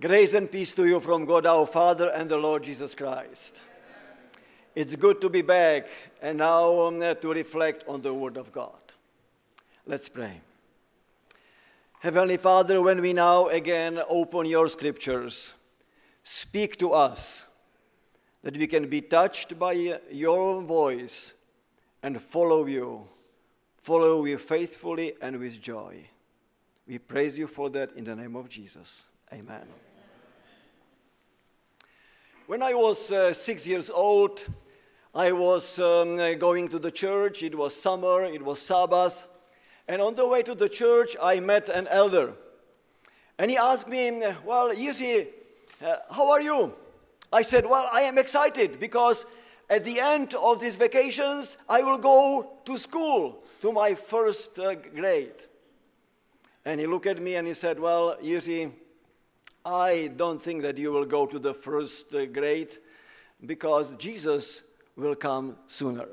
[0.00, 3.60] Grace and peace to you from God our Father and the Lord Jesus Christ.
[4.74, 5.88] It's good to be back
[6.20, 8.72] and now um, to reflect on the Word of God.
[9.86, 10.40] Let's pray.
[12.00, 15.54] Heavenly Father, when we now again open your scriptures,
[16.24, 17.46] speak to us
[18.42, 21.34] that we can be touched by your voice
[22.02, 23.06] and follow you,
[23.78, 26.04] follow you faithfully and with joy.
[26.86, 29.04] We praise you for that in the name of Jesus.
[29.34, 29.66] Amen.
[32.46, 34.46] When I was uh, six years old,
[35.12, 37.42] I was um, going to the church.
[37.42, 39.26] It was summer, it was Sabbath.
[39.88, 42.34] And on the way to the church, I met an elder.
[43.36, 45.26] And he asked me, Well, Yisi,
[45.84, 46.72] uh, how are you?
[47.32, 49.26] I said, Well, I am excited because
[49.68, 54.74] at the end of these vacations, I will go to school, to my first uh,
[54.74, 55.42] grade.
[56.64, 58.70] And he looked at me and he said, Well, Yisi,
[59.64, 62.76] I don't think that you will go to the first grade
[63.46, 64.62] because Jesus
[64.94, 66.08] will come sooner.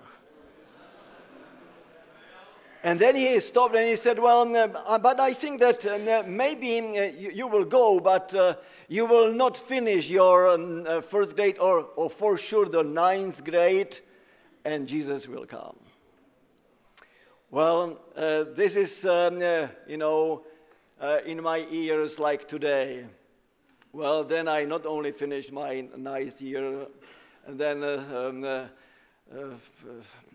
[2.83, 6.79] And then he stopped and he said, Well, uh, but I think that uh, maybe
[6.79, 8.55] uh, you, will go, but uh,
[8.87, 13.43] you will not finish your uh, uh, first grade or, or for sure the ninth
[13.43, 13.99] grade,
[14.65, 15.75] and Jesus will come.
[17.51, 20.43] Well, this is, you know,
[21.25, 23.05] in my ears like today.
[23.93, 26.87] Well, then I not only finished my ninth year,
[27.45, 28.67] and then um, uh,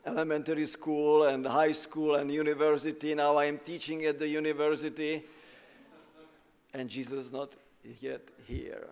[0.04, 3.14] elementary school and high school and university.
[3.14, 5.24] Now I am teaching at the university,
[6.74, 7.54] and Jesus not
[8.00, 8.88] yet here.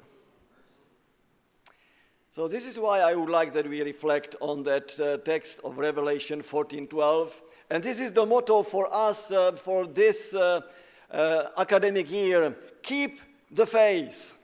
[2.35, 5.79] So this is why I would like that we reflect on that uh, text of
[5.79, 7.31] Revelation 14:12,
[7.71, 10.63] and this is the motto for us uh, for this uh,
[11.11, 14.39] uh, academic year: keep the faith,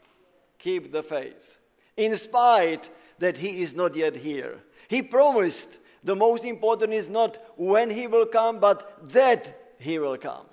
[0.60, 1.58] keep the faith,
[1.96, 4.60] in spite that He is not yet here.
[4.88, 10.16] He promised the most important is not when He will come, but that He will
[10.16, 10.46] come.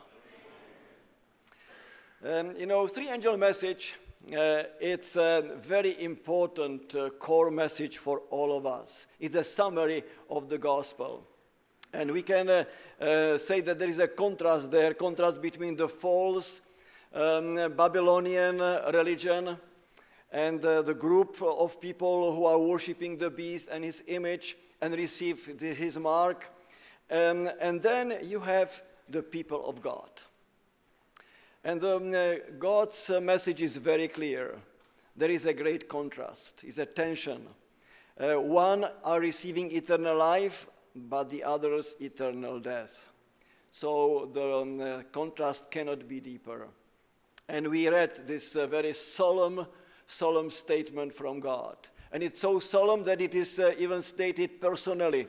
[2.25, 3.95] Um, you know, three angel message,
[4.35, 9.07] uh, it's a very important uh, core message for all of us.
[9.19, 11.25] It's a summary of the gospel.
[11.93, 12.63] And we can uh,
[12.99, 16.59] uh say that there is a contrast there, contrast between the false
[17.13, 18.59] um, Babylonian
[18.93, 19.57] religion
[20.31, 24.93] and uh, the group of people who are worshiping the beast and his image and
[24.93, 26.45] receive the, his mark.
[27.09, 30.09] Um, and then you have the people of God.
[31.63, 34.55] And um, uh, God's uh, message is very clear.
[35.15, 37.47] There is a great contrast, it's a tension.
[38.19, 43.11] Uh, one are receiving eternal life, but the others eternal death.
[43.71, 46.67] So the um, uh, contrast cannot be deeper.
[47.47, 49.67] And we read this uh, very solemn
[50.07, 51.75] solemn statement from God.
[52.11, 55.27] And it's so solemn that it is uh, even stated personally.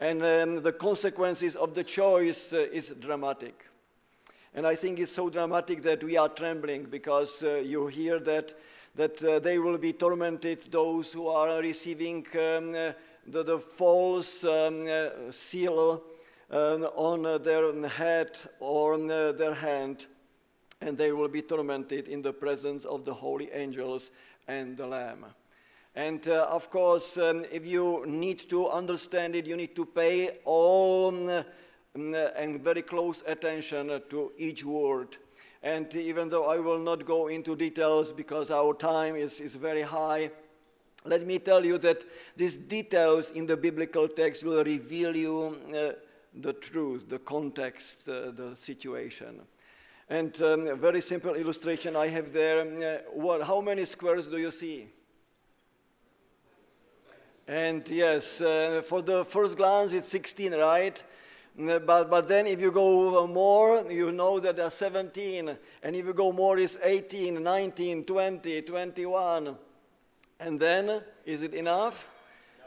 [0.00, 3.64] And um, the consequences of the choice uh, is dramatic.
[4.54, 8.54] And I think it's so dramatic that we are trembling because uh, you hear that,
[8.94, 12.92] that uh, they will be tormented, those who are receiving um, uh,
[13.26, 16.04] the, the, false um, uh, seal
[16.50, 20.06] um, on their head or on their hand
[20.80, 24.10] and they will be tormented in the presence of the holy angels
[24.48, 25.26] and the Lamb.
[25.94, 30.38] And uh, of course, um, if you need to understand it, you need to pay
[30.44, 31.44] all um,
[31.94, 35.16] and very close attention to each word.
[35.62, 39.82] And even though I will not go into details because our time is, is very
[39.82, 40.30] high,
[41.06, 42.04] let me tell you that
[42.36, 45.92] these details in the biblical text will reveal you uh,
[46.40, 49.40] the truth, the context, uh, the situation.
[50.14, 52.60] And um, a very simple illustration I have there.
[52.60, 54.86] Um, uh, what, how many squares do you see?
[57.48, 61.02] And yes, uh, for the first glance, it's 16, right?
[61.60, 65.58] Uh, but, but then if you go more, you know that there are 17.
[65.82, 69.56] And if you go more, it's 18, 19, 20, 21.
[70.38, 72.08] And then, is it enough?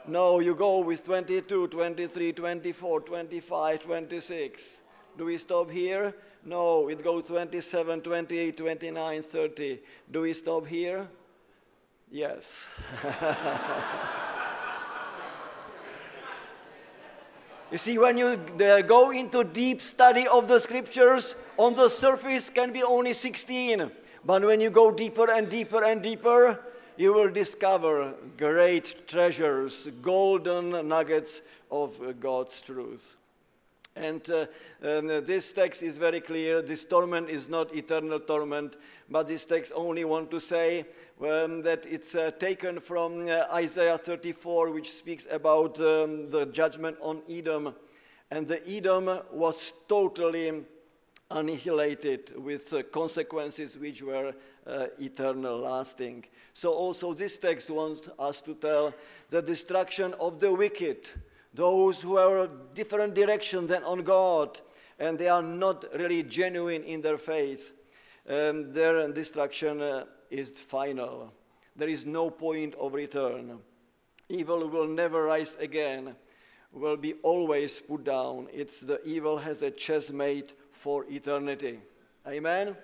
[0.05, 4.81] No, you go with 22, 23, 24, 25, 26.
[5.17, 6.13] Do we stop here?
[6.45, 9.79] No, it goes 27, 28, 29, 30.
[10.11, 11.07] Do we stop here?
[12.09, 12.67] Yes.
[17.71, 18.37] you see, when you
[18.87, 23.91] go into deep study of the scriptures, on the surface can be only 16.
[24.23, 26.59] But when you go deeper and deeper and deeper,
[26.97, 31.41] you will discover great treasures, golden nuggets
[31.71, 33.15] of God's truth.
[33.97, 34.45] And uh,
[34.83, 36.61] um, this text is very clear.
[36.61, 38.75] This torment is not eternal torment,
[39.09, 40.85] but this text only want to say
[41.19, 46.97] um, that it's uh, taken from uh, Isaiah 34, which speaks about um, the judgment
[47.01, 47.73] on Edom.
[48.29, 50.63] And the Edom was totally
[51.31, 54.33] annihilated with uh, consequences which were
[54.65, 56.25] uh, eternal, lasting.
[56.53, 58.93] So also this text wants us to tell
[59.29, 61.09] the destruction of the wicked,
[61.53, 64.59] those who are a different direction than on God,
[64.99, 67.73] and they are not really genuine in their faith.
[68.29, 71.33] Um, their destruction uh, is final.
[71.75, 73.59] There is no point of return.
[74.29, 76.15] Evil will never rise again,
[76.73, 78.47] will be always put down.
[78.51, 81.79] It's the evil has a chessmate for eternity.
[82.27, 82.75] Amen?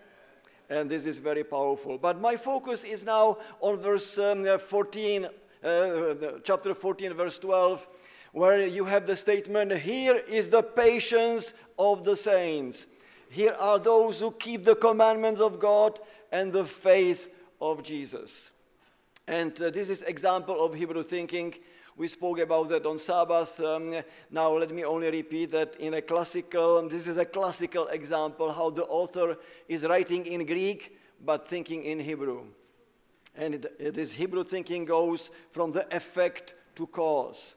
[0.69, 1.97] And this is very powerful.
[1.97, 5.25] But my focus is now on verse um, 14,
[5.63, 6.13] uh,
[6.43, 7.87] chapter 14, verse 12,
[8.33, 12.85] where you have the statement Here is the patience of the saints.
[13.29, 15.99] Here are those who keep the commandments of God
[16.31, 17.29] and the faith
[17.61, 18.51] of Jesus.
[19.27, 21.55] And uh, this is example of Hebrew thinking
[21.95, 23.59] we spoke about that on Sabbath.
[23.59, 23.95] Um,
[24.31, 28.71] now let me only repeat that in a classical, this is a classical example how
[28.71, 29.37] the author
[29.67, 32.45] is writing in Greek but thinking in Hebrew.
[33.35, 37.55] And it, this Hebrew thinking goes from the effect to cause,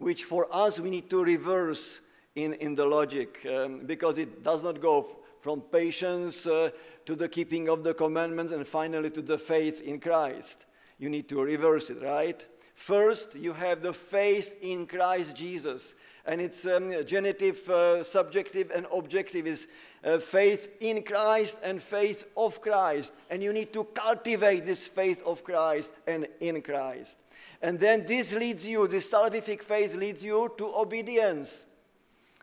[0.00, 2.00] which for us we need to reverse
[2.34, 5.06] in, in the logic um, because it does not go
[5.40, 6.70] from patience uh,
[7.06, 10.66] to the keeping of the commandments and finally to the faith in Christ.
[10.98, 12.44] You need to reverse it, right?
[12.74, 15.94] First, you have the faith in Christ Jesus.
[16.24, 19.68] And it's um, genitive, uh, subjective, and objective is
[20.02, 23.12] uh, faith in Christ and faith of Christ.
[23.28, 27.18] And you need to cultivate this faith of Christ and in Christ.
[27.62, 31.66] And then this leads you, this salvific faith leads you to obedience,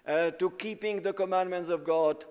[0.06, 2.26] uh, to keeping the commandments of God.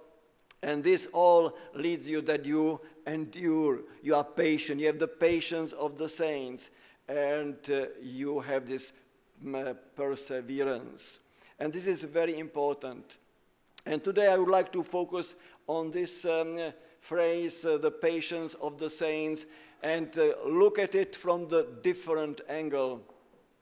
[0.62, 5.72] And this all leads you that you endure, you are patient, you have the patience
[5.72, 6.70] of the saints
[7.08, 8.92] and uh, you have this
[9.94, 11.18] perseverance.
[11.58, 13.18] And this is very important.
[13.84, 15.34] And today I would like to focus
[15.66, 16.58] on this um,
[17.00, 19.46] phrase, uh, the patience of the saints,
[19.82, 23.02] and uh, look at it from the different angle.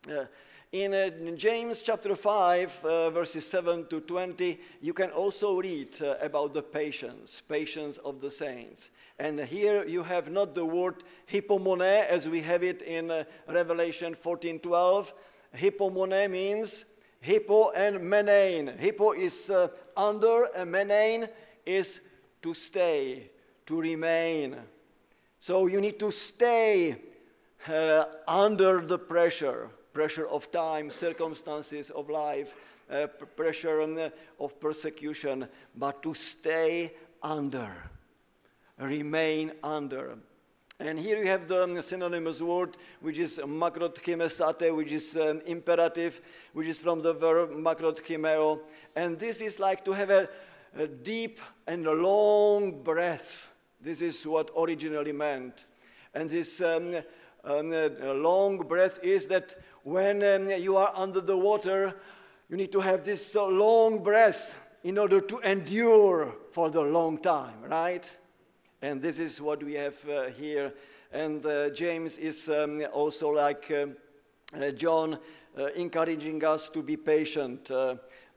[0.08, 0.24] Uh,
[0.72, 5.94] in, uh, in, James chapter 5, uh, verses 7 to 20, you can also read
[6.02, 8.90] uh, about the patience, patience of the saints.
[9.18, 14.16] And here you have not the word hypomone as we have it in uh, Revelation
[14.16, 15.12] 14:12.
[15.56, 16.84] Hypomone means
[17.24, 18.76] hypo and menein.
[18.80, 19.48] Hypo is
[19.96, 21.28] under, and menein
[21.64, 22.00] is
[22.42, 23.30] to stay,
[23.66, 24.56] to remain.
[25.44, 26.96] So you need to stay
[27.68, 32.54] uh, under the pressure pressure of time, circumstances of life,
[32.90, 34.08] uh, pressure uh,
[34.40, 35.46] of persecution,
[35.76, 37.70] but to stay under,
[38.78, 40.16] remain under.
[40.80, 46.22] And here you have the synonymous word, which is makrothumesate, which is an imperative,
[46.54, 48.60] which is from the verb makrothumeo.
[48.96, 50.26] And this is like to have a,
[50.74, 53.53] a deep and a long breath.
[53.84, 55.66] This is what originally meant.
[56.14, 56.96] And this um,
[57.44, 57.70] um,
[58.22, 61.94] long breath is that when um, you are under the water,
[62.48, 67.18] you need to have this uh, long breath in order to endure for the long
[67.18, 68.10] time, right?
[68.80, 70.72] And this is what we have uh, here.
[71.12, 73.96] And uh, James is um, also like um,
[74.58, 75.18] uh, John,
[75.58, 77.70] uh, encouraging us to be patient.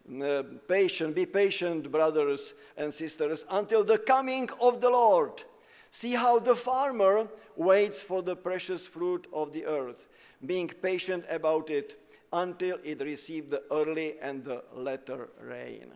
[0.08, 5.44] Uh, patient, be patient, brothers and sisters, until the coming of the Lord.
[5.92, 10.08] See how the farmer waits for the precious fruit of the earth
[10.46, 12.00] being patient about it
[12.32, 15.92] until it received the early and the latter rain.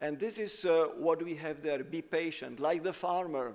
[0.00, 3.54] And this is uh, what we have there be patient, like the farmer.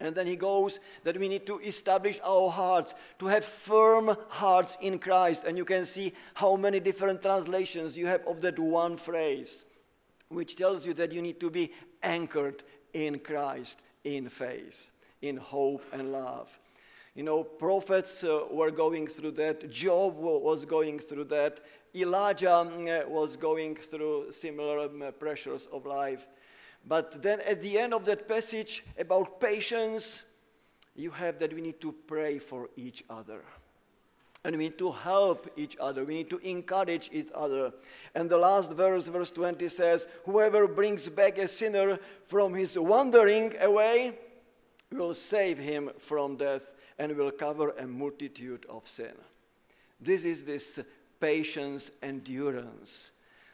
[0.00, 4.76] And then he goes that we need to establish our hearts, to have firm hearts
[4.80, 5.44] in Christ.
[5.44, 9.64] And you can see how many different translations you have of that one phrase,
[10.28, 12.62] which tells you that you need to be anchored
[12.92, 16.56] in Christ, in faith, in hope and love.
[17.16, 19.68] You know, prophets uh, were going through that.
[19.68, 21.60] Job was going through that.
[21.96, 26.28] Elijah uh, was going through similar um, pressures of life.
[26.88, 30.22] But then at the end of that passage about patience,
[30.96, 33.44] you have that we need to pray for each other.
[34.42, 36.04] And we need to help each other.
[36.04, 37.72] We need to encourage each other.
[38.14, 43.54] And the last verse, verse 20 says, Whoever brings back a sinner from his wandering
[43.60, 44.18] away
[44.90, 49.12] will save him from death and will cover a multitude of sin.
[50.00, 50.80] This is this
[51.20, 53.10] patience, endurance.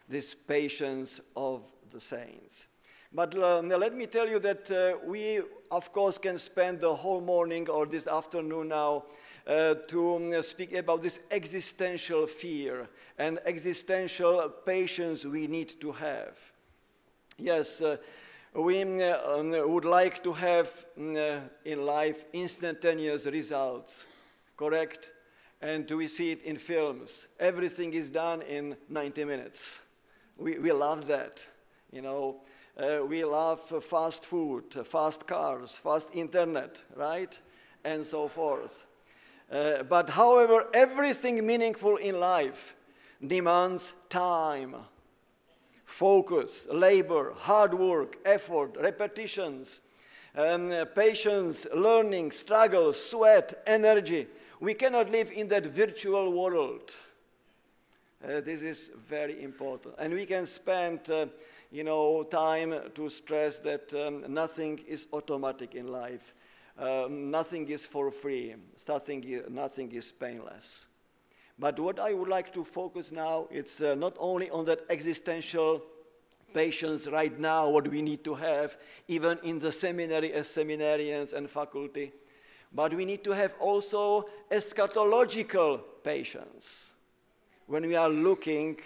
[0.07, 2.69] this patience of the saints.
[3.14, 5.40] But uh, let me tell you that uh, we,
[5.71, 9.04] of course, can spend the whole morning or this afternoon now
[9.47, 16.37] uh, to um, speak about this existential fear and existential patience we need to have.
[17.38, 17.99] Yes, uh,
[18.52, 24.09] we um, um, would like to have um, uh, in life instantaneous results,
[24.56, 25.12] correct?
[25.62, 27.28] And we see it in films.
[27.38, 29.78] Everything is done in 90 minutes.
[30.37, 31.47] We, we love that,
[31.92, 32.40] you know.
[32.76, 37.38] Uh, we love fast food, fast cars, fast internet, right?
[37.85, 38.87] And so forth.
[39.50, 42.75] Uh, but however, everything meaningful in life
[43.25, 44.75] demands time,
[45.85, 49.81] focus, labor, hard work, effort, repetitions,
[50.37, 54.26] um, patience, learning, struggle, sweat, energy.
[54.59, 56.93] We cannot live in that virtual world.
[58.26, 59.95] Uh, this is very important.
[59.99, 61.26] And we can spend, uh,
[61.75, 66.33] you know, time to stress that um, nothing is automatic in life.
[66.78, 68.54] Um, nothing is for free.
[68.88, 70.87] Nothing, nothing is painless.
[71.59, 75.83] But what I would like to focus now, it's uh, not only on that existential
[76.52, 78.76] patience right now, what we need to have,
[79.09, 82.12] even in the seminary as seminarians and faculty,
[82.73, 86.93] but we need to have also eschatological patience
[87.66, 88.78] when we are looking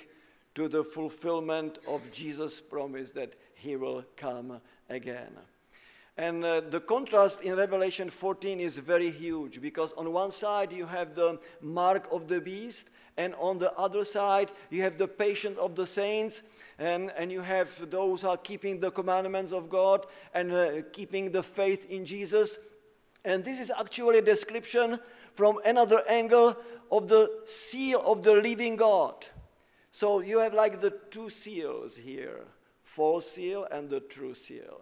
[0.59, 4.61] to the fulfillment of Jesus' promise that he will come
[4.91, 5.31] again.
[6.17, 10.85] And uh, the contrast in Revelation 14 is very huge because on one side you
[10.85, 15.57] have the mark of the beast, and on the other side you have the patience
[15.59, 16.43] of the saints,
[16.81, 21.31] and, and you have those who are keeping the commandments of God and uh, keeping
[21.31, 22.59] the faith in Jesus.
[23.25, 24.99] And this is actually a description
[25.35, 26.57] from another angle
[26.91, 29.29] of the seal of the living God.
[29.90, 32.45] So you have like the two seals here
[32.83, 34.80] false seal and the true seal.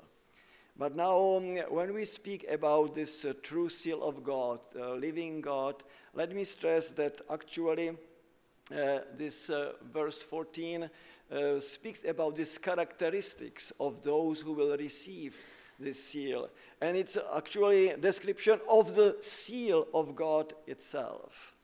[0.79, 5.41] But now, um, when we speak about this uh, true seal of God, uh, living
[5.41, 5.83] God,
[6.15, 10.91] let me stress that actually uh, this uh, verse 14
[11.31, 15.37] uh, speaks about these characteristics of those who will receive
[15.81, 16.51] this seal.
[16.81, 21.56] And it's actually a description of the seal of God itself.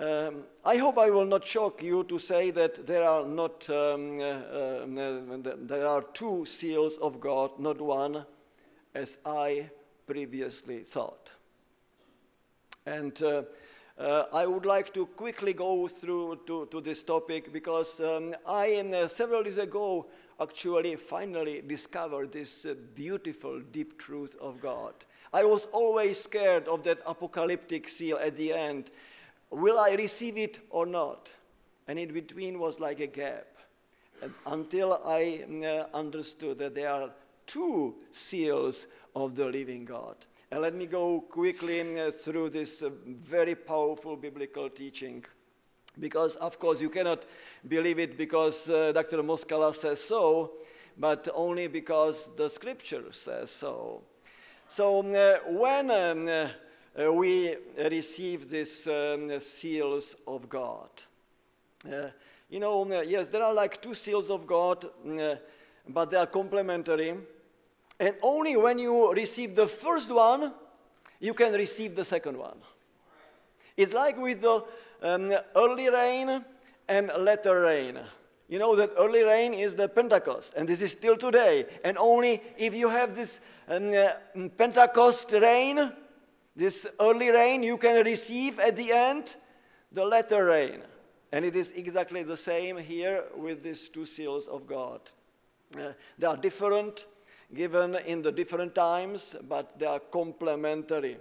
[0.00, 4.18] Um, I hope I will not shock you to say that there are not um,
[4.18, 4.86] uh, uh,
[5.66, 8.24] there are two seals of God, not one,
[8.94, 9.68] as I
[10.06, 11.34] previously thought.
[12.86, 13.42] And uh,
[13.98, 18.76] uh I would like to quickly go through to, to this topic because um, I,
[18.76, 20.06] uh, several years ago,
[20.40, 24.94] actually finally discovered this uh, beautiful, deep truth of God.
[25.30, 28.90] I was always scared of that apocalyptic seal at the end
[29.50, 31.32] will I receive it or not?
[31.88, 33.46] And in between was like a gap.
[34.46, 37.10] Until I uh, understood that there are
[37.46, 40.16] two seals of the living God.
[40.50, 45.24] And let me go quickly uh, through this uh, very powerful biblical teaching.
[45.98, 47.24] Because, of course, you cannot
[47.66, 49.22] believe it because Dr.
[49.22, 50.52] Moskala says so,
[50.96, 54.02] but only because the scripture says so.
[54.68, 55.00] So,
[55.48, 56.50] when um,
[56.98, 60.88] uh, uh, we receive these um, seals of God.
[61.86, 62.08] Uh,
[62.48, 65.36] you know, um, yes, there are like two seals of God, uh,
[65.88, 67.14] but they are complementary.
[67.98, 70.52] And only when you receive the first one,
[71.20, 72.56] you can receive the second one.
[73.76, 74.64] It's like with the
[75.02, 76.44] um, early rain
[76.88, 77.98] and later rain.
[78.48, 81.66] You know that early rain is the Pentecost, and this is still today.
[81.84, 85.92] And only if you have this um, uh, Pentecost rain,
[86.60, 89.36] this early rain you can receive at the end
[89.92, 90.82] the latter rain.
[91.32, 95.00] And it is exactly the same here with these two seals of God.
[95.74, 97.06] Uh, they are different,
[97.54, 101.16] given in the different times, but they are complementary.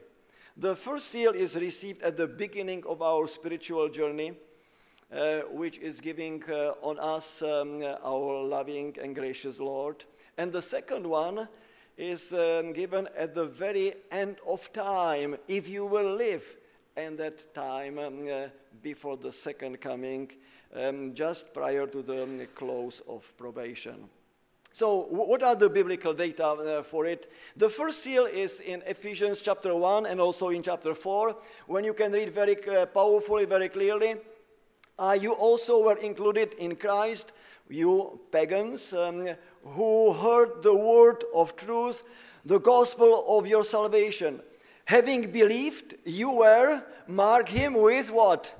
[0.58, 4.34] The first seal is received at the beginning of our spiritual journey,
[5.14, 10.04] uh, which is giving uh, on us um, our loving and gracious Lord.
[10.38, 11.48] And the second one
[12.00, 16.46] is um, given at the very end of time, if you will live
[16.96, 18.48] in that time um, uh,
[18.82, 20.32] before the second coming,
[20.76, 24.08] um, just prior to the um, close of probation.
[24.72, 27.30] So, what are the biblical data uh, for it?
[27.58, 31.36] The first seal is in Ephesians chapter 1 and also in chapter 4,
[31.68, 34.16] when you can read very uh, powerfully, very clearly.
[34.98, 37.32] Uh, you also were included in Christ,
[37.70, 39.30] you pagans, um,
[39.64, 42.04] who heard the word of truth,
[42.46, 44.42] the gospel of your salvation.
[44.86, 48.56] Having believed, you were, mark him with what?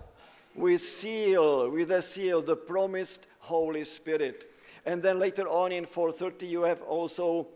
[0.56, 4.52] With seal, with a seal, the promised Holy Spirit.
[4.86, 7.48] And then later on in 430, you have also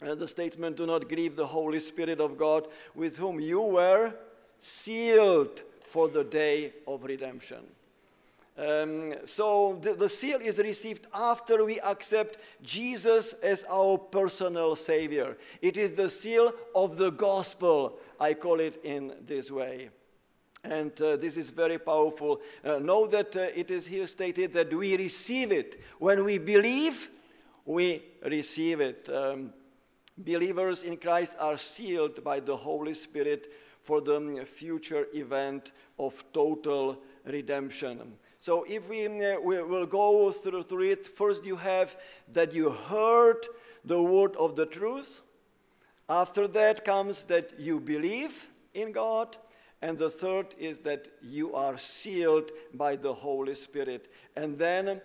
[0.00, 4.14] uh, the statement, Do not grieve the Holy Spirit of God, with whom you were
[4.58, 7.64] sealed for the day of redemption.
[8.56, 15.38] Um, so the, the, seal is received after we accept Jesus as our personal Savior.
[15.62, 19.88] It is the seal of the gospel, I call it in this way.
[20.64, 22.42] And uh, this is very powerful.
[22.62, 25.80] Uh, know that uh, it is here stated that we receive it.
[25.98, 27.10] When we believe,
[27.64, 29.08] we receive it.
[29.08, 29.54] Um,
[30.18, 37.02] believers in Christ are sealed by the Holy Spirit for the future event of total
[37.24, 38.12] redemption.
[38.42, 41.96] So if we, uh, we will go through, through it, first you have
[42.32, 43.46] that you heard
[43.84, 45.22] the word of the truth.
[46.08, 49.36] After that comes that you believe in God.
[49.80, 54.12] And the third is that you are sealed by the Holy Spirit.
[54.34, 55.00] And then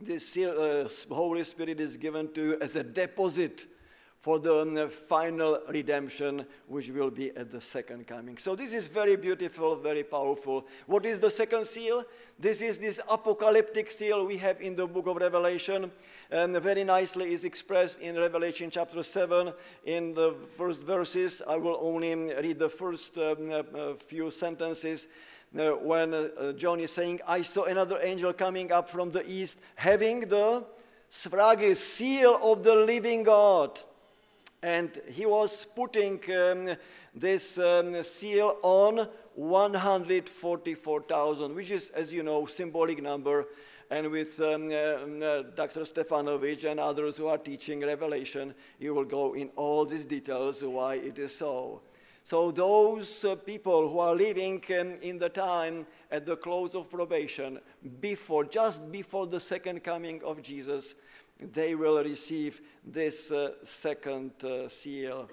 [0.00, 3.66] this seal, uh, Holy Spirit is given to you as a deposit
[4.22, 8.38] for the um, final redemption, which will be at the second coming.
[8.38, 10.64] So this is very beautiful, very powerful.
[10.86, 12.04] What is the second seal?
[12.38, 15.90] This is this apocalyptic seal we have in the book of Revelation,
[16.30, 19.52] and very nicely is expressed in Revelation chapter 7
[19.86, 21.42] in the first verses.
[21.46, 25.08] I will only read the first um, uh, few sentences.
[25.58, 29.58] Uh, when uh, John is saying, I saw another angel coming up from the east,
[29.74, 30.64] having the
[31.08, 33.80] svrage seal of the living God.
[34.62, 36.76] And he was putting um,
[37.14, 43.46] this um, seal on 144,000, which is, as you know, symbolic number.
[43.90, 45.80] And with um, uh, um, uh, Dr.
[45.80, 50.94] Stefanovic and others who are teaching Revelation, you will go in all these details why
[50.94, 51.82] it is so.
[52.24, 56.88] So those uh, people who are living um, in the time at the close of
[56.88, 57.58] probation,
[58.00, 60.94] before, just before the second coming of Jesus,
[61.52, 65.28] they will receive this uh, second uh, seal.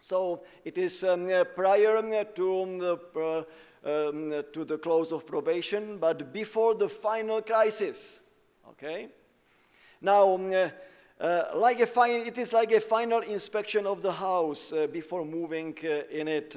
[0.00, 3.46] So it is um, uh, prior um, to the,
[3.84, 8.20] um, to the close of probation, but before the final crisis.
[8.70, 9.08] Okay?
[10.00, 10.70] Now, um,
[11.20, 16.02] uh, like it is like a final inspection of the house uh, before moving uh,
[16.10, 16.56] in it.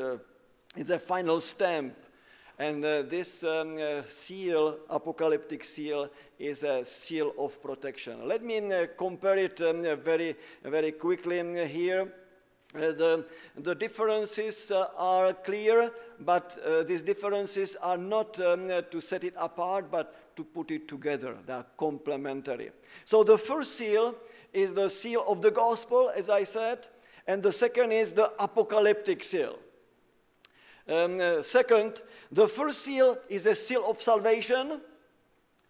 [0.77, 1.95] it's a final stamp.
[2.63, 8.25] And uh, this um, uh, seal, apocalyptic seal, is a seal of protection.
[8.25, 12.03] Let me uh, compare it um, very, very quickly um, here.
[12.73, 13.25] Uh, the,
[13.57, 19.33] the, differences uh, are clear, but uh, these differences are not um, to set it
[19.35, 21.35] apart, but to put it together.
[21.45, 22.71] They are complementary.
[23.03, 24.15] So the first seal
[24.53, 26.87] is the seal of the gospel, as I said,
[27.27, 29.59] and the second is the apocalyptic seal.
[30.87, 34.81] Um, uh, second, the first seal is a seal of salvation.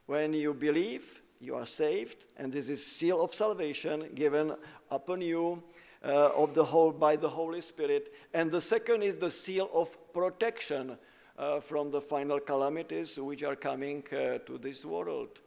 [0.07, 4.55] When you believe, you are saved, and this is seal of salvation given
[4.89, 5.61] upon you
[6.03, 8.13] uh, of the whole by the Holy Spirit.
[8.33, 10.97] And the second is the seal of protection
[11.37, 15.39] uh, from the final calamities which are coming uh, to this world.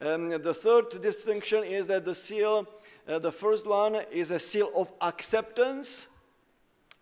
[0.00, 2.66] Um, the third distinction is that the seal,
[3.06, 6.08] uh, the first one is a seal of acceptance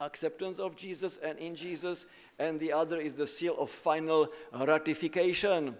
[0.01, 2.07] acceptance of Jesus and in Jesus,
[2.39, 5.77] and the other is the seal of final ratification.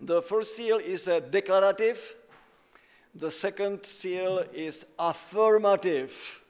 [0.00, 2.16] The first seal is declarative,
[3.14, 6.40] the second seal is affirmative.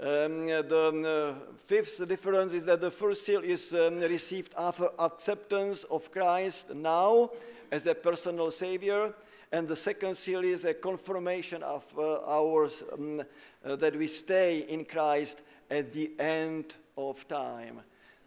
[0.00, 5.84] Um, the uh, fifth difference is that the first seal is um, received after acceptance
[5.84, 7.30] of Christ now
[7.70, 9.12] as a personal Savior,
[9.52, 13.22] and the second seal is a confirmation of uh, ours um,
[13.64, 17.80] uh, that we stay in Christ at the end of time.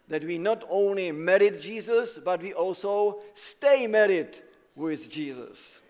[0.08, 4.38] That we not only married Jesus, but we also stay married
[4.76, 5.80] with Jesus.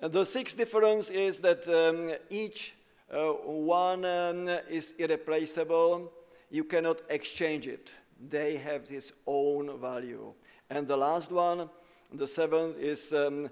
[0.00, 2.74] And the sixth difference is that um, each
[3.12, 6.10] uh, one um, is irreplaceable.
[6.50, 7.92] You cannot exchange it.
[8.28, 10.32] They have its own value.
[10.70, 11.70] And the last one,
[12.12, 13.48] the seventh, is um,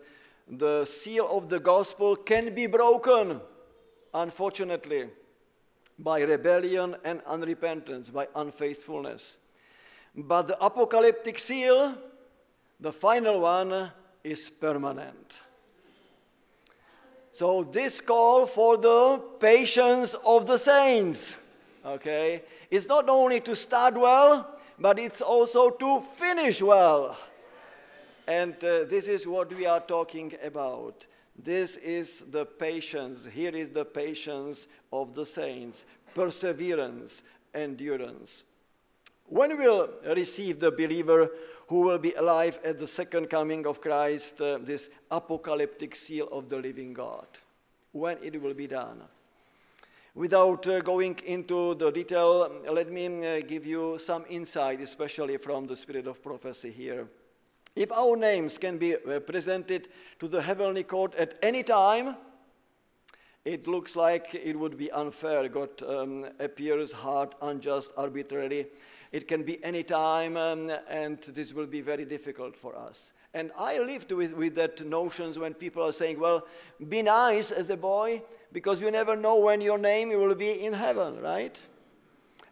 [0.50, 3.40] the seal of the gospel can be broken,
[4.12, 5.08] unfortunately,
[5.98, 9.36] by rebellion and unrepentance, by unfaithfulness.
[10.16, 11.94] But the apocalyptic seal,
[12.80, 13.92] the final one,
[14.24, 15.40] is permanent.
[17.32, 21.36] So this call for the patience of the saints,
[21.86, 27.16] okay, is not only to start well, but it's also to finish well.
[28.30, 31.04] And uh, this is what we are talking about.
[31.36, 33.26] This is the patience.
[33.26, 38.44] Here is the patience of the saints perseverance, endurance.
[39.26, 41.30] When will receive the believer
[41.66, 46.48] who will be alive at the second coming of Christ uh, this apocalyptic seal of
[46.48, 47.26] the living God?
[47.90, 49.02] When it will be done?
[50.14, 55.66] Without uh, going into the detail, let me uh, give you some insight, especially from
[55.66, 57.08] the spirit of prophecy here.
[57.76, 62.16] If our names can be uh, presented to the heavenly court at any time,
[63.44, 65.48] it looks like it would be unfair.
[65.48, 68.66] God um, appears hard, unjust, arbitrary.
[69.12, 73.12] It can be any time, um, and this will be very difficult for us.
[73.32, 76.46] And I lived with, with that notions when people are saying, well,
[76.88, 80.72] be nice as a boy, because you never know when your name will be in
[80.72, 81.58] heaven, right?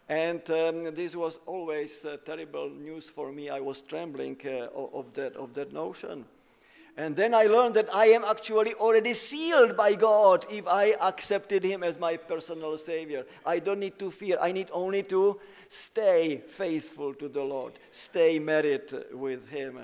[0.09, 3.51] And um, this was always uh, terrible news for me.
[3.51, 6.25] I was trembling uh, of, that, of that notion.
[6.97, 11.62] And then I learned that I am actually already sealed by God if I accepted
[11.62, 13.25] Him as my personal Savior.
[13.47, 14.37] I don't need to fear.
[14.40, 19.79] I need only to stay faithful to the Lord, stay married with Him.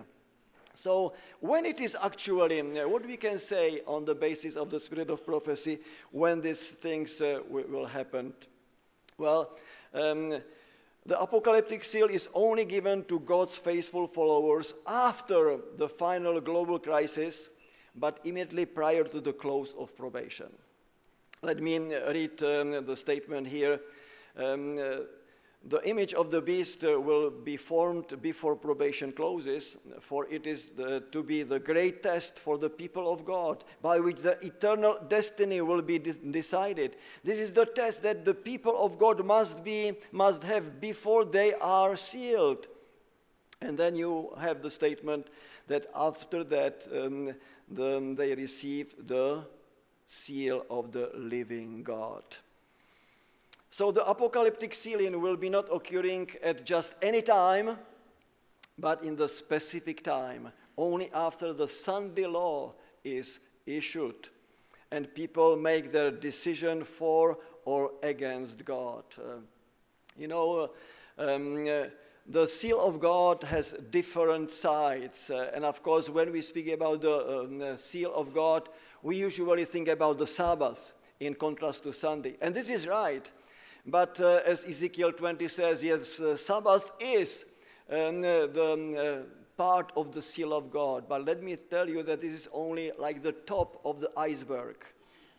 [0.75, 5.09] So, when it is actually, what we can say on the basis of the spirit
[5.09, 5.79] of prophecy,
[6.11, 8.33] when these things uh, will happen?
[9.17, 9.57] Well,
[9.95, 10.41] um,
[11.07, 17.51] the apocalyptic seal is only given to God's faithful followers after the final global crisis,
[17.95, 20.51] but immediately prior to the close of probation.
[21.43, 23.81] Let me read um, the statement here.
[24.37, 25.05] Um, uh,
[25.67, 30.71] the image of the beast uh, will be formed before probation closes, for it is
[30.71, 34.99] the, to be the great test for the people of God, by which the eternal
[35.09, 36.97] destiny will be de decided.
[37.23, 41.55] This is the test that the people of God must, be, must have before they
[41.55, 42.67] are sealed.
[43.63, 45.29] And then you have the statement
[45.69, 47.35] that after that um,
[47.71, 49.47] the, they receive the
[50.07, 52.25] seal of the living God.
[53.75, 57.77] So the apocalyptic sealing will be not occurring at just any time,
[58.79, 64.29] but in the specific time, only after the Sunday law is issued
[64.93, 69.03] and people make their decision for or against God.
[69.19, 69.41] Uh,
[70.17, 70.71] you know,
[71.19, 71.87] um, uh,
[72.29, 75.31] the seal of God has different sides.
[75.31, 78.69] Uh, and of course, when we speak about the, um, the seal of God,
[79.03, 82.37] we usually think about the Sabbath in contrast to Sunday.
[82.41, 83.29] And this is right.
[83.87, 87.45] But uh, as Ezekiel 20 says, yes, uh, Sabbath is
[87.91, 91.05] um, the um, part of the seal of God.
[91.09, 94.77] But let me tell you that this is only like the top of the iceberg.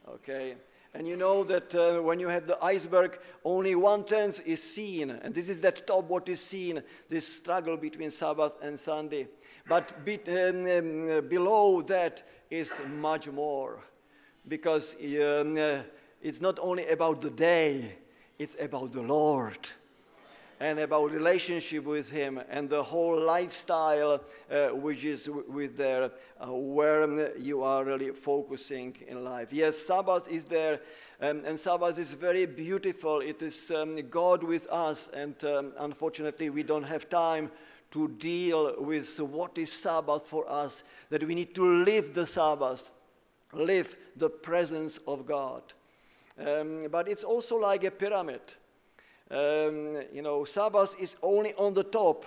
[0.07, 0.55] Okay?
[0.93, 5.09] And you know that uh, when you have the iceberg, only one tenth is seen.
[5.09, 9.27] And this is that top what is seen, this struggle between Sabbath and Sunday.
[9.67, 13.83] But be, um, um, below that is much more.
[14.47, 15.79] Because um, uh,
[16.21, 17.97] it's not only about the day,
[18.39, 19.69] it's about the Lord
[20.59, 26.51] and about relationship with him and the whole lifestyle uh, which is with there uh,
[26.53, 29.51] where you are really focusing in life.
[29.51, 30.79] Yes sabbath is there
[31.21, 33.19] um, and sabbath is very beautiful.
[33.19, 37.51] It is um, god with us and um, unfortunately we don't have time
[37.91, 42.91] to deal with what is sabbath for us that we need to live the sabbath
[43.53, 45.61] live the presence of god
[46.39, 48.41] um, but it's also like a pyramid.
[49.29, 52.25] Um, you know, Sabbath is only on the top,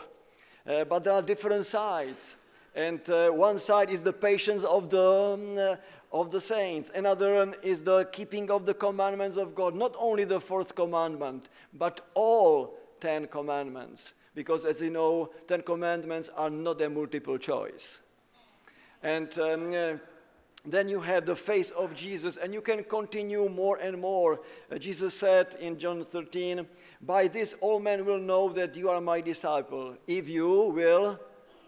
[0.66, 2.36] uh, but there are different sides.
[2.74, 5.76] And uh, one side is the patience of the, um, uh,
[6.12, 6.90] of the saints.
[6.94, 9.74] Another um, is the keeping of the commandments of God.
[9.74, 14.14] Not only the fourth commandment, but all ten commandments.
[14.34, 18.00] Because as you know, ten commandments are not a multiple choice.
[19.02, 19.94] And um, uh,
[20.64, 24.40] then you have the face of Jesus, and you can continue more and more.
[24.70, 26.66] Uh, Jesus said in John 13,
[27.00, 31.18] By this all men will know that you are my disciple, if you will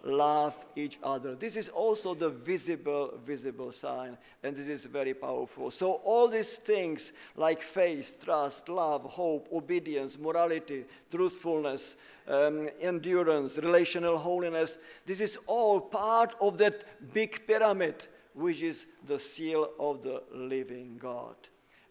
[0.03, 1.35] love each other.
[1.35, 5.71] This is also the visible, visible sign, and this is very powerful.
[5.71, 14.17] So, all these things like faith, trust, love, hope, obedience, morality, truthfulness, um, endurance, relational
[14.17, 20.23] holiness, this is all part of that big pyramid which is the seal of the
[20.33, 21.37] living God.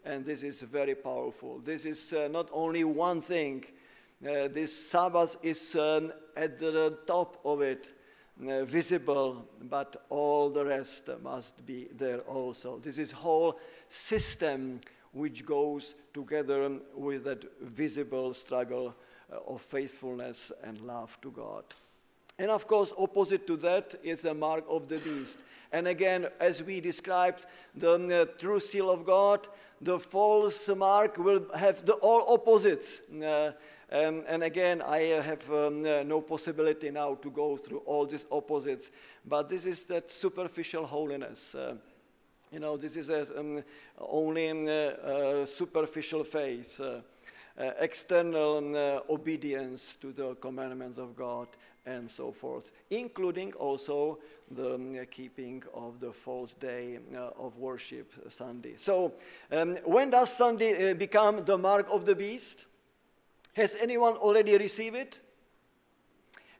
[0.04, 1.58] And this is very powerful.
[1.58, 3.64] This is uh, not only one thing,
[4.22, 7.94] uh, this Sabbath is um, at the top of it,
[8.48, 12.78] uh, visible, but all the rest must be there also.
[12.78, 14.80] This is whole system
[15.12, 18.94] which goes together with that visible struggle
[19.30, 21.64] uh, of faithfulness and love to God.
[22.40, 25.40] And of course, opposite to that is a mark of the beast.
[25.72, 29.46] And again, as we described the uh, true seal of God,
[29.78, 33.02] the false mark will have the all opposites.
[33.12, 33.52] Uh,
[33.92, 38.24] um, and again, I have um, uh, no possibility now to go through all these
[38.32, 38.90] opposites,
[39.26, 41.54] but this is that superficial holiness.
[41.54, 41.74] Uh,
[42.50, 43.62] you know, this is a, um,
[43.98, 47.00] only um, uh, superficial faith, uh,
[47.58, 51.48] uh, external um, obedience to the commandments of God,
[51.86, 54.18] and so forth, including also
[54.50, 58.74] the um, keeping of the false day uh, of worship, Sunday.
[58.76, 59.14] So,
[59.50, 62.66] um, when does Sunday uh, become the mark of the beast?
[63.54, 65.20] Has anyone already received it?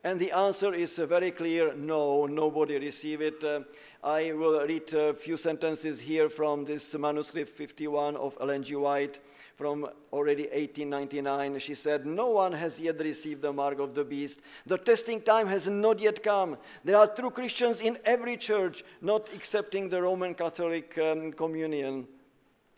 [0.03, 3.45] And the answer is very clear no, nobody received it.
[3.45, 3.61] Uh,
[4.03, 8.77] I will read a few sentences here from this manuscript 51 of Ellen G.
[8.77, 9.21] White
[9.57, 11.59] from already 1899.
[11.59, 14.41] She said, No one has yet received the mark of the beast.
[14.65, 16.57] The testing time has not yet come.
[16.83, 22.09] There are true Christians in every church, not excepting the Roman Catholic um, communion.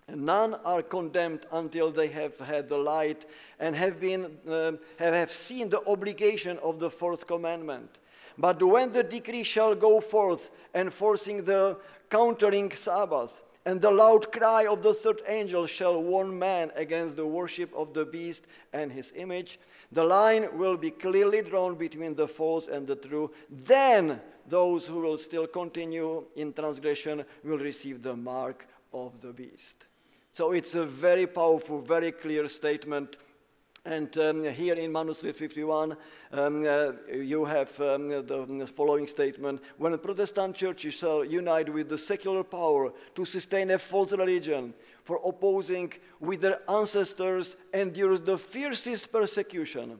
[0.08, 3.24] None are condemned until they have had the light
[3.60, 7.98] and have, been, uh, have, have seen the obligation of the fourth commandment.
[8.36, 11.78] But when the decree shall go forth, enforcing the
[12.10, 17.26] countering Sabbath, and the loud cry of the third angel shall warn man against the
[17.26, 19.60] worship of the beast and his image,
[19.92, 23.30] the line will be clearly drawn between the false and the true.
[23.48, 29.86] Then those who will still continue in transgression will receive the mark of the beast.
[30.34, 33.18] So it's a very powerful, very clear statement.
[33.84, 35.94] And um, here in Manuscript 51,
[36.32, 41.90] um, uh, you have um, the following statement When the Protestant churches shall unite with
[41.90, 44.72] the secular power to sustain a false religion,
[45.04, 49.98] for opposing with their ancestors endures the fiercest persecution,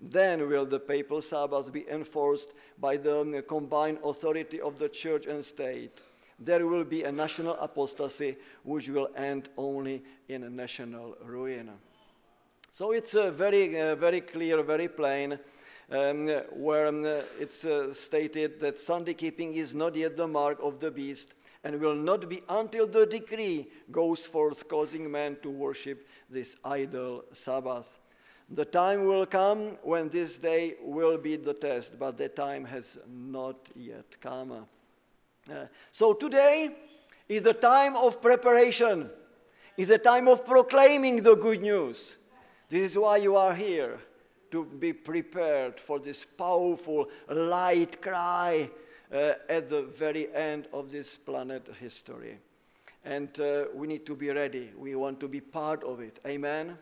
[0.00, 5.26] then will the papal Sabbath be enforced by the um, combined authority of the church
[5.26, 5.92] and state
[6.38, 11.70] there will be a national apostasy which will end only in a national ruin.
[12.72, 15.38] So it's uh, very, uh, very clear, very plain,
[15.90, 17.04] um, where um,
[17.40, 21.80] it's uh, stated that Sunday keeping is not yet the mark of the beast and
[21.80, 27.98] will not be until the decree goes forth, causing men to worship this idol Sabbath.
[28.50, 32.98] The time will come when this day will be the test, but the time has
[33.08, 34.66] not yet come.
[35.90, 36.74] So today
[37.28, 39.10] is the time of preparation,
[39.76, 42.16] is a time of proclaiming the good news.
[42.68, 43.98] This is why you are here,
[44.50, 48.70] to be prepared for this powerful light cry
[49.12, 52.38] uh, at the very end of this planet history.
[53.04, 54.70] And uh, we need to be ready.
[54.76, 56.18] We want to be part of it.
[56.26, 56.76] Amen?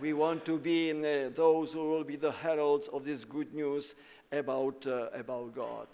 [0.00, 3.52] We want to be in, uh, those who will be the heralds of this good
[3.52, 3.94] news
[4.30, 5.88] about, uh, about God.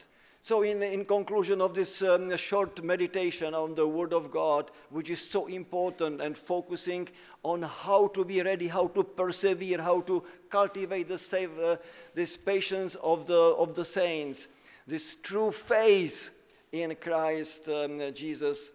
[0.44, 5.08] So, in, in conclusion of this um, short meditation on the Word of God, which
[5.08, 7.08] is so important and focusing
[7.42, 11.78] on how to be ready, how to persevere, how to cultivate the save, uh,
[12.14, 14.48] this patience of the, of the saints,
[14.86, 16.30] this true faith
[16.72, 18.68] in Christ um, Jesus,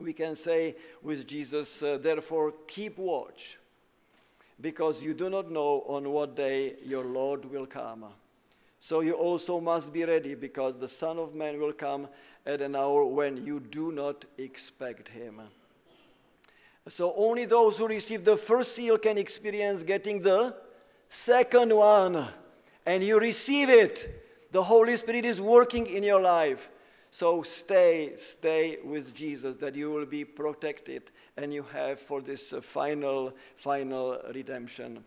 [0.00, 3.58] we can say with Jesus, uh, therefore, keep watch,
[4.58, 8.06] because you do not know on what day your Lord will come.
[8.84, 12.06] So you also must be ready because the Son of Man will come
[12.44, 15.40] at an hour when you do not expect him.
[16.88, 20.54] So only those who receive the first seal can experience getting the
[21.08, 22.26] second one.
[22.84, 24.22] And you receive it.
[24.52, 26.68] The Holy Spirit is working in your life.
[27.10, 32.52] So stay, stay with Jesus that you will be protected and you have for this
[32.60, 35.02] final, final redemption.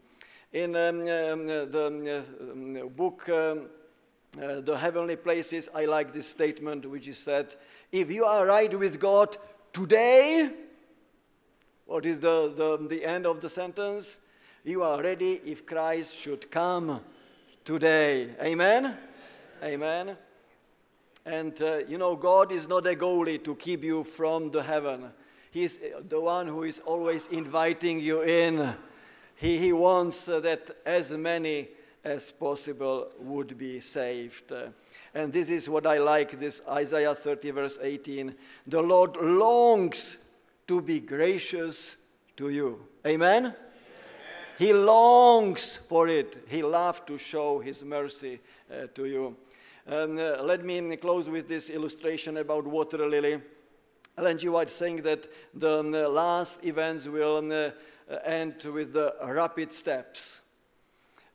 [0.54, 3.68] In um, um, the um, book, um,
[4.42, 7.56] uh, The Heavenly Places, I like this statement which is said,
[7.92, 9.36] if you are right with God
[9.74, 10.50] today,
[11.86, 14.20] what is the, the, the end of the sentence?
[14.64, 17.02] You are ready if Christ should come
[17.66, 18.30] today.
[18.42, 18.98] Amen?
[19.62, 20.16] Amen.
[21.26, 25.10] And uh, you know, God is not a goalie to keep you from the heaven.
[25.52, 28.76] He's the one who is always inviting you in.
[29.38, 31.70] He, he wants uh, that as many
[32.04, 34.52] as possible would be saved.
[34.52, 34.70] Uh,
[35.14, 38.34] and this is what I like this Isaiah 30, verse 18.
[38.66, 40.18] The Lord longs
[40.68, 41.98] to be gracious
[42.38, 42.88] to you.
[43.06, 43.46] Amen?
[43.46, 43.56] Amen?
[44.58, 46.44] He longs for it.
[46.48, 48.40] He loves to show his mercy
[48.72, 49.36] uh, to you.
[49.88, 53.40] Um, uh, let me close with this illustration about water lily.
[54.18, 54.50] Ellen G.
[54.50, 57.70] White saying that the um, last events will um, uh,
[58.24, 60.42] end with the rapid steps.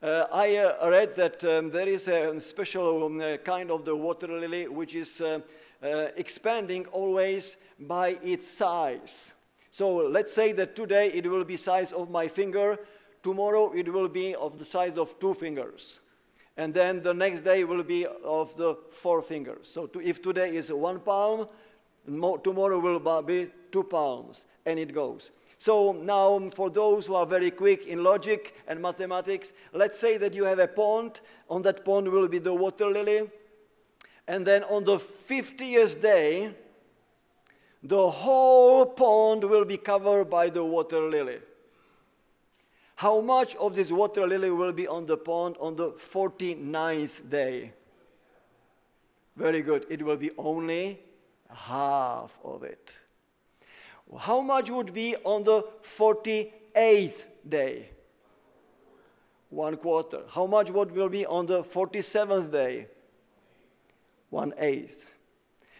[0.02, 3.94] Uh, I uh, read that um, there is a special um, uh, kind of the
[3.94, 5.38] water lily which is uh,
[5.82, 9.32] uh, expanding always by its size.
[9.70, 12.78] So let's say that today it will be size of my finger,
[13.22, 16.00] tomorrow it will be of the size of two fingers.
[16.56, 19.68] And then the next day will be of the four fingers.
[19.68, 21.48] So to, if today is one palm,
[22.04, 25.30] tomorrow will be two palms, and it goes.
[25.62, 30.16] So now, um, for those who are very quick in logic and mathematics, let's say
[30.16, 31.20] that you have a pond.
[31.48, 33.30] On that pond will be the water lily.
[34.26, 36.52] And then on the 50th day,
[37.80, 41.38] the whole pond will be covered by the water lily.
[42.96, 47.72] How much of this water lily will be on the pond on the 49th day?
[49.36, 49.86] Very good.
[49.88, 50.98] It will be only
[51.48, 52.96] half of it.
[54.18, 55.64] How much would be on the
[55.96, 57.88] 48th day?
[59.50, 60.22] One quarter.
[60.30, 62.88] How much would will be on the 47th day?
[64.30, 65.12] One eighth.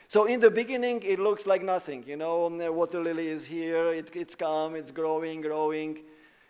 [0.08, 2.04] So in the beginning, it looks like nothing.
[2.06, 6.00] You know, um, water lily is here, it, it's calm, it's growing, growing.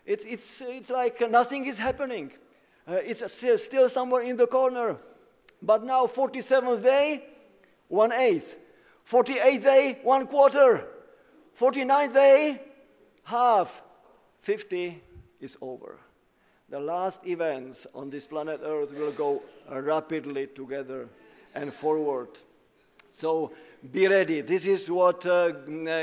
[0.05, 2.33] It's, it's, it's like nothing is happening.
[2.89, 3.23] Uh, it's
[3.63, 4.97] still somewhere in the corner.
[5.63, 7.25] But now, 47th day,
[7.87, 8.59] one eighth.
[9.09, 10.89] 48th day, one quarter.
[11.59, 12.61] 49th day,
[13.25, 13.83] half.
[14.43, 15.01] 50
[15.41, 15.99] is over.
[16.69, 21.09] The last events on this planet Earth will go rapidly together
[21.55, 22.29] and forward.
[23.13, 23.53] So
[23.93, 24.41] be ready.
[24.41, 25.51] This is what uh,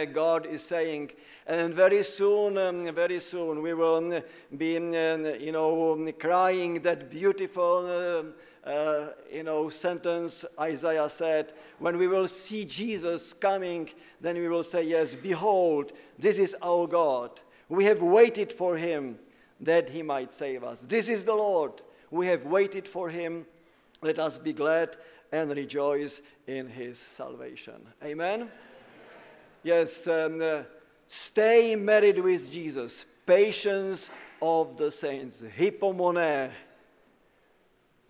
[0.06, 1.12] God is saying.
[1.48, 4.22] And very soon, um, very soon, we will um,
[4.56, 12.08] be, um, you know, crying that beautiful uh, you know, sentence Isaiah said, when we
[12.08, 17.39] will see Jesus coming, then we will say, Yes, behold, this is our God.
[17.69, 19.19] We have waited for him
[19.62, 20.82] that he might save us.
[20.82, 21.82] This is the Lord.
[22.12, 23.45] We have waited for him.
[24.02, 24.98] Let us be glad
[25.32, 27.76] and rejoice in his salvation.
[28.04, 28.41] Amen?
[28.41, 28.52] Amen.
[29.62, 30.63] Yes, uh,
[31.08, 33.06] stay married with Jesus.
[33.26, 34.10] Patience
[34.41, 35.41] of the saints.
[35.41, 36.50] Hypomone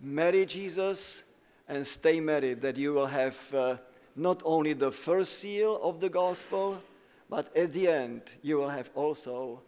[0.00, 1.22] marry Jesus
[1.68, 3.76] and stay married, that you will have uh,
[4.16, 6.82] not only the first seal of the gospel,
[7.28, 9.60] but at the end, you will have also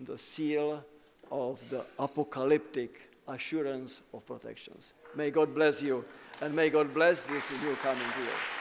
[0.00, 0.84] the seal
[1.30, 4.94] of the apocalyptic assurance of protections.
[5.14, 6.04] May God bless you,
[6.40, 8.57] and may God bless this new coming year.